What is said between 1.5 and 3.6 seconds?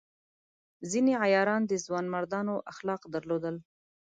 د ځوانمردانو اخلاق درلودل.